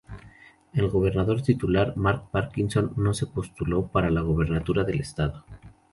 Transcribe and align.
El 0.73 0.89
gobernador 0.89 1.43
titular 1.43 1.95
Mark 1.95 2.31
Parkinson 2.31 2.91
no 2.95 3.13
se 3.13 3.27
postuló 3.27 3.85
para 3.85 4.09
la 4.09 4.21
gobernatura 4.21 4.83
del 4.83 4.99
estado. 4.99 5.45